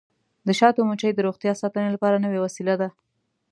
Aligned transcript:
د 0.47 0.49
شاتو 0.59 0.81
مچۍ 0.89 1.11
د 1.15 1.19
روغتیا 1.27 1.51
ساتنې 1.61 1.89
لپاره 1.95 2.21
نوې 2.25 2.39
وسیله 2.45 2.75
ده. 2.81 2.89